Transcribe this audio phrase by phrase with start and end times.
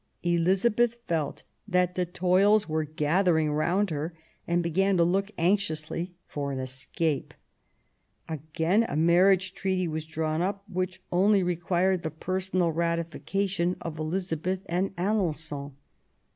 [0.23, 4.15] Elizabeth felt that the toils were gathering round her,
[4.47, 7.35] and began to look anxiously for an escape.
[8.27, 14.61] Again a marriage treaty was drawn up, which only required the personal ratification of Elizabeth
[14.67, 15.73] and Alen9on.